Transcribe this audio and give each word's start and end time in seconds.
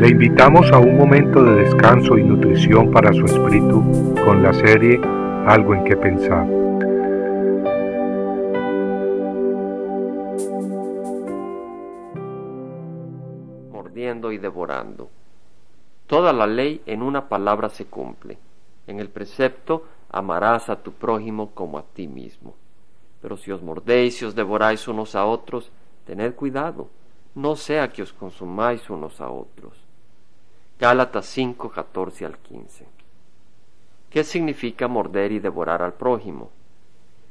Le 0.00 0.08
invitamos 0.08 0.72
a 0.72 0.78
un 0.78 0.96
momento 0.96 1.44
de 1.44 1.56
descanso 1.56 2.16
y 2.16 2.24
nutrición 2.24 2.90
para 2.90 3.12
su 3.12 3.22
espíritu 3.26 4.14
con 4.24 4.42
la 4.42 4.54
serie 4.54 4.98
Algo 5.46 5.74
en 5.74 5.84
que 5.84 5.94
pensar. 5.94 6.46
Mordiendo 13.70 14.32
y 14.32 14.38
devorando. 14.38 15.10
Toda 16.06 16.32
la 16.32 16.46
ley 16.46 16.80
en 16.86 17.02
una 17.02 17.28
palabra 17.28 17.68
se 17.68 17.84
cumple. 17.84 18.38
En 18.86 19.00
el 19.00 19.10
precepto 19.10 19.84
amarás 20.10 20.70
a 20.70 20.76
tu 20.76 20.92
prójimo 20.92 21.50
como 21.50 21.76
a 21.76 21.82
ti 21.82 22.08
mismo. 22.08 22.54
Pero 23.20 23.36
si 23.36 23.52
os 23.52 23.62
mordéis 23.62 24.22
y 24.22 24.24
os 24.24 24.34
devoráis 24.34 24.88
unos 24.88 25.14
a 25.14 25.26
otros, 25.26 25.70
tened 26.06 26.34
cuidado 26.34 26.88
no 27.34 27.54
sea 27.54 27.90
que 27.92 28.02
os 28.02 28.12
consumáis 28.12 28.88
unos 28.90 29.20
a 29.20 29.30
otros. 29.30 29.89
Gálatas 30.80 31.26
5, 31.26 31.68
14 31.68 32.24
al 32.24 32.38
15. 32.38 32.86
¿Qué 34.08 34.24
significa 34.24 34.88
morder 34.88 35.30
y 35.30 35.38
devorar 35.38 35.82
al 35.82 35.92
prójimo? 35.92 36.48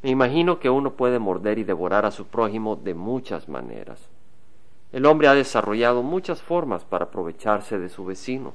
Me 0.00 0.10
imagino 0.10 0.60
que 0.60 0.70
uno 0.70 0.92
puede 0.92 1.18
morder 1.18 1.58
y 1.58 1.64
devorar 1.64 2.06
a 2.06 2.12
su 2.12 2.28
prójimo 2.28 2.76
de 2.76 2.94
muchas 2.94 3.48
maneras. 3.48 4.08
El 4.92 5.06
hombre 5.06 5.26
ha 5.26 5.34
desarrollado 5.34 6.04
muchas 6.04 6.40
formas 6.40 6.84
para 6.84 7.06
aprovecharse 7.06 7.80
de 7.80 7.88
su 7.88 8.04
vecino, 8.04 8.52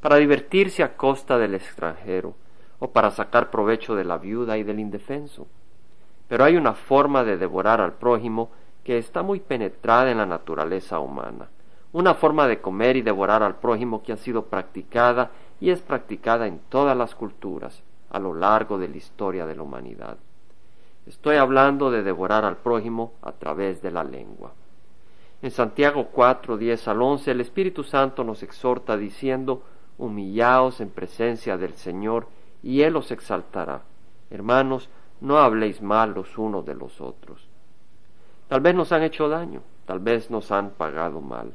para 0.00 0.16
divertirse 0.16 0.82
a 0.82 0.96
costa 0.96 1.36
del 1.36 1.54
extranjero, 1.54 2.32
o 2.78 2.92
para 2.92 3.10
sacar 3.10 3.50
provecho 3.50 3.94
de 3.94 4.04
la 4.04 4.16
viuda 4.16 4.56
y 4.56 4.62
del 4.62 4.80
indefenso. 4.80 5.46
Pero 6.28 6.44
hay 6.44 6.56
una 6.56 6.72
forma 6.72 7.24
de 7.24 7.36
devorar 7.36 7.82
al 7.82 7.92
prójimo 7.92 8.50
que 8.84 8.96
está 8.96 9.22
muy 9.22 9.40
penetrada 9.40 10.10
en 10.10 10.16
la 10.16 10.24
naturaleza 10.24 10.98
humana, 10.98 11.50
una 11.94 12.14
forma 12.14 12.48
de 12.48 12.60
comer 12.60 12.96
y 12.96 13.02
devorar 13.02 13.44
al 13.44 13.54
prójimo 13.54 14.02
que 14.02 14.12
ha 14.12 14.16
sido 14.16 14.46
practicada 14.46 15.30
y 15.60 15.70
es 15.70 15.80
practicada 15.80 16.48
en 16.48 16.58
todas 16.68 16.96
las 16.96 17.14
culturas 17.14 17.84
a 18.10 18.18
lo 18.18 18.34
largo 18.34 18.78
de 18.78 18.88
la 18.88 18.96
historia 18.96 19.46
de 19.46 19.54
la 19.54 19.62
humanidad. 19.62 20.16
Estoy 21.06 21.36
hablando 21.36 21.92
de 21.92 22.02
devorar 22.02 22.44
al 22.44 22.56
prójimo 22.56 23.12
a 23.22 23.30
través 23.30 23.80
de 23.80 23.92
la 23.92 24.02
lengua. 24.02 24.52
En 25.40 25.52
Santiago 25.52 26.08
4, 26.10 26.56
10 26.56 26.88
al 26.88 27.00
11, 27.00 27.30
el 27.30 27.40
Espíritu 27.40 27.84
Santo 27.84 28.24
nos 28.24 28.42
exhorta 28.42 28.96
diciendo, 28.96 29.62
humillaos 29.96 30.80
en 30.80 30.90
presencia 30.90 31.56
del 31.56 31.74
Señor 31.74 32.26
y 32.60 32.82
Él 32.82 32.96
os 32.96 33.12
exaltará. 33.12 33.82
Hermanos, 34.30 34.88
no 35.20 35.38
habléis 35.38 35.80
mal 35.80 36.12
los 36.12 36.38
unos 36.38 36.66
de 36.66 36.74
los 36.74 37.00
otros. 37.00 37.46
Tal 38.48 38.60
vez 38.62 38.74
nos 38.74 38.90
han 38.90 39.04
hecho 39.04 39.28
daño, 39.28 39.62
tal 39.86 40.00
vez 40.00 40.28
nos 40.28 40.50
han 40.50 40.70
pagado 40.70 41.20
mal, 41.20 41.52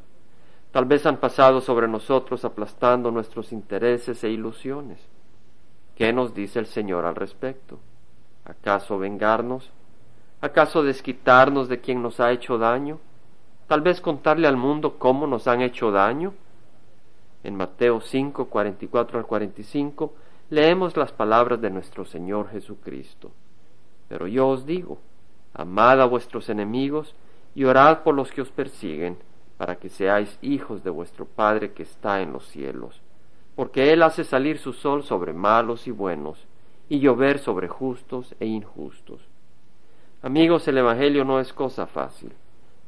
tal 0.71 0.85
vez 0.85 1.05
han 1.05 1.17
pasado 1.17 1.61
sobre 1.61 1.87
nosotros 1.87 2.45
aplastando 2.45 3.11
nuestros 3.11 3.51
intereses 3.51 4.23
e 4.23 4.29
ilusiones. 4.29 4.99
¿Qué 5.95 6.13
nos 6.13 6.33
dice 6.33 6.59
el 6.59 6.67
Señor 6.67 7.05
al 7.05 7.15
respecto? 7.15 7.79
¿Acaso 8.45 8.97
vengarnos? 8.97 9.71
¿Acaso 10.41 10.83
desquitarnos 10.83 11.67
de 11.67 11.81
quien 11.81 12.01
nos 12.01 12.19
ha 12.19 12.31
hecho 12.31 12.57
daño? 12.57 12.99
¿Tal 13.67 13.81
vez 13.81 13.99
contarle 14.01 14.47
al 14.47 14.57
mundo 14.57 14.97
cómo 14.97 15.27
nos 15.27 15.47
han 15.47 15.61
hecho 15.61 15.91
daño? 15.91 16.33
En 17.43 17.55
Mateo 17.55 18.01
5, 18.01 18.45
44 18.45 19.19
al 19.19 19.25
45 19.25 20.13
leemos 20.49 20.97
las 20.97 21.11
palabras 21.11 21.61
de 21.61 21.69
nuestro 21.69 22.05
Señor 22.05 22.49
Jesucristo. 22.49 23.31
Pero 24.07 24.27
yo 24.27 24.47
os 24.47 24.65
digo, 24.65 24.97
Amad 25.53 26.01
a 26.01 26.05
vuestros 26.05 26.49
enemigos 26.49 27.15
y 27.55 27.65
orad 27.65 27.99
por 28.03 28.15
los 28.15 28.31
que 28.31 28.41
os 28.41 28.49
persiguen, 28.49 29.17
para 29.59 29.75
que 29.75 29.89
seáis 29.89 30.39
hijos 30.41 30.85
de 30.85 30.89
vuestro 30.89 31.25
Padre 31.25 31.73
que 31.73 31.83
está 31.83 32.21
en 32.21 32.31
los 32.31 32.47
cielos. 32.47 33.01
Porque 33.57 33.91
Él 33.91 34.03
hace 34.03 34.23
salir 34.23 34.57
su 34.57 34.71
sol 34.71 35.03
sobre 35.03 35.33
malos 35.33 35.85
y 35.85 35.91
buenos, 35.91 36.47
y 36.87 36.99
llover 36.99 37.39
sobre 37.39 37.67
justos 37.67 38.33
e 38.39 38.45
injustos. 38.45 39.19
Amigos, 40.21 40.65
el 40.69 40.77
Evangelio 40.77 41.25
no 41.25 41.41
es 41.41 41.51
cosa 41.51 41.87
fácil. 41.87 42.31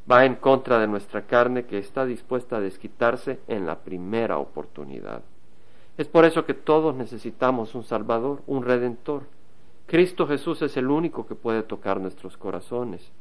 Va 0.09 0.23
en 0.23 0.35
contra 0.35 0.79
de 0.79 0.87
nuestra 0.87 1.23
carne 1.23 1.65
que 1.65 1.77
está 1.77 2.05
dispuesta 2.05 2.55
a 2.55 2.61
desquitarse 2.61 3.41
en 3.49 3.65
la 3.65 3.79
primera 3.79 4.37
oportunidad. 4.37 5.23
Es 5.97 6.07
por 6.07 6.23
eso 6.23 6.45
que 6.45 6.53
todos 6.53 6.95
necesitamos 6.95 7.75
un 7.75 7.83
Salvador, 7.83 8.41
un 8.47 8.63
Redentor, 8.63 9.23
Cristo 9.87 10.25
Jesús 10.25 10.61
es 10.61 10.77
el 10.77 10.89
único 10.89 11.27
que 11.27 11.35
puede 11.35 11.63
tocar 11.63 11.99
nuestros 11.99 12.37
corazones. 12.37 13.11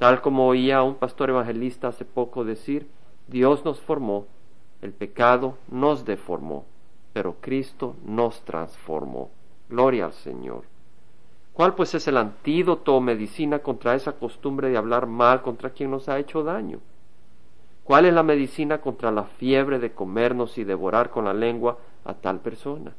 Tal 0.00 0.22
como 0.22 0.48
oía 0.48 0.82
un 0.82 0.94
pastor 0.94 1.28
evangelista 1.28 1.88
hace 1.88 2.06
poco 2.06 2.42
decir, 2.42 2.88
Dios 3.28 3.66
nos 3.66 3.78
formó, 3.80 4.24
el 4.80 4.94
pecado 4.94 5.58
nos 5.70 6.06
deformó, 6.06 6.64
pero 7.12 7.36
Cristo 7.38 7.96
nos 8.06 8.40
transformó. 8.46 9.28
Gloria 9.68 10.06
al 10.06 10.14
Señor. 10.14 10.62
¿Cuál 11.52 11.74
pues 11.74 11.94
es 11.94 12.08
el 12.08 12.16
antídoto 12.16 12.96
o 12.96 13.02
medicina 13.02 13.58
contra 13.58 13.94
esa 13.94 14.12
costumbre 14.12 14.70
de 14.70 14.78
hablar 14.78 15.06
mal 15.06 15.42
contra 15.42 15.68
quien 15.68 15.90
nos 15.90 16.08
ha 16.08 16.18
hecho 16.18 16.42
daño? 16.42 16.78
¿Cuál 17.84 18.06
es 18.06 18.14
la 18.14 18.22
medicina 18.22 18.80
contra 18.80 19.10
la 19.10 19.24
fiebre 19.24 19.78
de 19.78 19.92
comernos 19.92 20.56
y 20.56 20.64
devorar 20.64 21.10
con 21.10 21.26
la 21.26 21.34
lengua 21.34 21.76
a 22.06 22.14
tal 22.14 22.40
persona? 22.40 22.94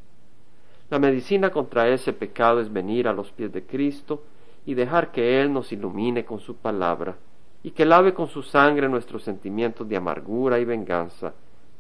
La 0.91 1.00
medicina 1.00 1.50
contra 1.50 1.90
ese 1.90 2.13
pecado 2.13 2.61
es 2.61 2.72
venir 2.72 3.07
a 3.07 3.13
los 3.13 3.31
pies 3.31 3.51
de 3.51 3.66
Cristo 3.66 4.22
y 4.66 4.73
dejar 4.73 5.11
que 5.11 5.41
Él 5.41 5.51
nos 5.51 5.72
ilumine 5.72 6.25
con 6.25 6.39
su 6.39 6.55
palabra 6.55 7.17
y 7.63 7.72
que 7.72 7.85
lave 7.85 8.13
con 8.13 8.27
su 8.27 8.41
sangre 8.44 8.89
nuestros 8.89 9.23
sentimientos 9.23 9.88
de 9.88 9.97
amargura 9.97 10.59
y 10.59 10.66
venganza 10.66 11.33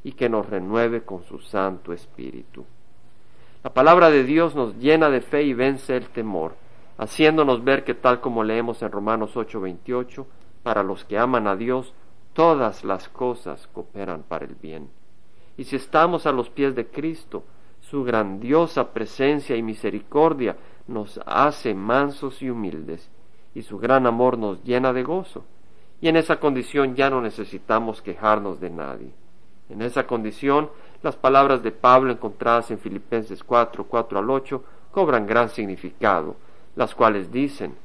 y 0.03 0.13
que 0.13 0.29
nos 0.29 0.49
renueve 0.49 1.03
con 1.03 1.23
su 1.23 1.39
Santo 1.39 1.93
Espíritu. 1.93 2.65
La 3.63 3.71
palabra 3.71 4.09
de 4.09 4.23
Dios 4.23 4.55
nos 4.55 4.75
llena 4.77 5.09
de 5.09 5.21
fe 5.21 5.43
y 5.43 5.53
vence 5.53 5.95
el 5.95 6.09
temor, 6.09 6.55
haciéndonos 6.97 7.63
ver 7.63 7.83
que 7.83 7.93
tal 7.93 8.19
como 8.19 8.43
leemos 8.43 8.81
en 8.81 8.91
Romanos 8.91 9.35
8:28, 9.35 10.25
para 10.63 10.83
los 10.83 11.05
que 11.05 11.17
aman 11.17 11.47
a 11.47 11.55
Dios, 11.55 11.93
todas 12.33 12.83
las 12.83 13.09
cosas 13.09 13.67
cooperan 13.67 14.23
para 14.23 14.45
el 14.45 14.55
bien. 14.55 14.89
Y 15.57 15.65
si 15.65 15.75
estamos 15.75 16.25
a 16.25 16.31
los 16.31 16.49
pies 16.49 16.75
de 16.75 16.87
Cristo, 16.87 17.43
su 17.81 18.03
grandiosa 18.03 18.93
presencia 18.93 19.55
y 19.55 19.61
misericordia 19.61 20.55
nos 20.91 21.19
hace 21.25 21.73
mansos 21.73 22.41
y 22.41 22.49
humildes, 22.49 23.09
y 23.55 23.63
su 23.63 23.79
gran 23.79 24.05
amor 24.05 24.37
nos 24.37 24.63
llena 24.63 24.93
de 24.93 25.03
gozo. 25.03 25.45
Y 25.99 26.07
en 26.07 26.15
esa 26.15 26.39
condición 26.39 26.95
ya 26.95 27.09
no 27.09 27.21
necesitamos 27.21 28.01
quejarnos 28.01 28.59
de 28.59 28.69
nadie. 28.69 29.11
En 29.69 29.81
esa 29.81 30.05
condición, 30.05 30.69
las 31.03 31.15
palabras 31.15 31.63
de 31.63 31.71
Pablo 31.71 32.11
encontradas 32.11 32.71
en 32.71 32.79
Filipenses 32.79 33.43
4, 33.43 33.85
4 33.85 34.19
al 34.19 34.29
8 34.29 34.63
cobran 34.91 35.27
gran 35.27 35.49
significado, 35.49 36.35
las 36.75 36.93
cuales 36.95 37.31
dicen, 37.31 37.75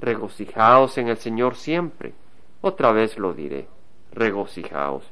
regocijaos 0.00 0.98
en 0.98 1.08
el 1.08 1.16
Señor 1.16 1.54
siempre. 1.54 2.14
Otra 2.60 2.92
vez 2.92 3.18
lo 3.18 3.32
diré, 3.32 3.68
regocijaos. 4.12 5.04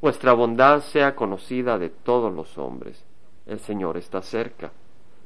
Vuestra 0.00 0.32
bondad 0.32 0.80
sea 0.80 1.14
conocida 1.14 1.78
de 1.78 1.88
todos 1.88 2.32
los 2.32 2.58
hombres 2.58 3.04
el 3.46 3.60
Señor 3.60 3.96
está 3.96 4.22
cerca. 4.22 4.72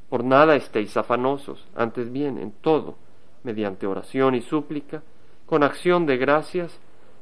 Por 0.08 0.24
nada 0.24 0.56
estéis 0.56 0.96
afanosos, 0.96 1.66
antes 1.74 2.12
bien, 2.12 2.38
en 2.38 2.52
todo, 2.52 2.96
mediante 3.42 3.86
oración 3.86 4.34
y 4.34 4.40
súplica, 4.40 5.02
con 5.46 5.62
acción 5.62 6.06
de 6.06 6.16
gracias, 6.16 6.78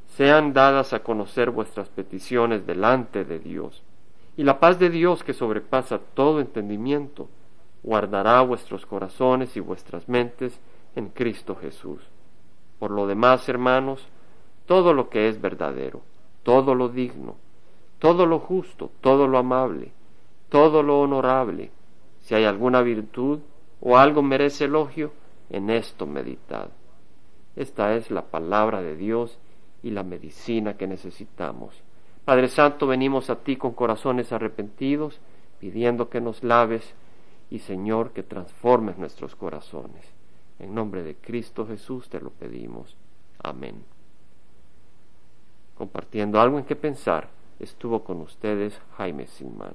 sean 0.07 0.53
dadas 0.53 0.93
a 0.93 1.03
conocer 1.03 1.51
vuestras 1.51 1.89
peticiones 1.89 2.67
delante 2.67 3.25
de 3.25 3.39
Dios. 3.39 3.83
Y 4.37 4.45
la 4.45 4.61
paz 4.61 4.79
de 4.79 4.91
Dios, 4.91 5.25
que 5.25 5.33
sobrepasa 5.33 5.99
todo 6.15 6.41
entendimiento, 6.41 7.29
guardará 7.83 8.41
vuestros 8.43 8.87
corazones 8.87 9.57
y 9.57 9.61
vuestras 9.61 10.09
mentes 10.09 10.59
en 10.97 11.09
Cristo 11.09 11.57
Jesús. 11.57 12.01
Por 12.79 12.91
lo 12.91 13.07
demás, 13.07 13.49
hermanos, 13.49 14.07
todo 14.67 14.93
lo 14.93 15.09
que 15.09 15.29
es 15.29 15.41
verdadero, 15.41 16.03
todo 16.43 16.75
lo 16.75 16.89
digno, 16.89 17.37
todo 17.99 18.27
lo 18.27 18.39
justo, 18.39 18.91
todo 19.01 19.29
lo 19.29 19.39
amable, 19.39 19.93
todo 20.49 20.83
lo 20.83 21.01
honorable, 21.01 21.71
si 22.25 22.35
hay 22.35 22.45
alguna 22.45 22.81
virtud 22.81 23.41
o 23.81 23.99
algo 23.99 24.23
merece 24.23 24.65
elogio, 24.65 25.13
en 25.51 25.69
esto 25.69 26.07
meditad. 26.07 26.69
Esta 27.55 27.95
es 27.95 28.11
la 28.11 28.23
palabra 28.23 28.81
de 28.81 28.97
Dios 28.97 29.39
y 29.83 29.91
la 29.91 30.03
medicina 30.03 30.77
que 30.77 30.87
necesitamos. 30.87 31.83
Padre 32.25 32.49
Santo, 32.49 32.87
venimos 32.87 33.29
a 33.29 33.37
ti 33.37 33.57
con 33.57 33.73
corazones 33.73 34.33
arrepentidos, 34.33 35.21
pidiendo 35.61 36.09
que 36.09 36.23
nos 36.23 36.43
laves 36.43 36.95
y 37.51 37.59
Señor, 37.59 38.13
que 38.13 38.23
transformes 38.23 38.97
nuestros 38.97 39.37
corazones. 39.37 40.05
En 40.59 40.75
nombre 40.75 41.03
de 41.03 41.17
Cristo 41.17 41.67
Jesús 41.67 42.09
te 42.09 42.21
lo 42.21 42.31
pedimos. 42.31 42.97
Amén. 43.43 43.85
Compartiendo 45.77 46.41
algo 46.41 46.59
en 46.59 46.65
que 46.65 46.77
pensar, 46.77 47.29
estuvo 47.59 48.03
con 48.03 48.23
ustedes 48.23 48.81
Jaime 48.97 49.27
Silman. 49.27 49.75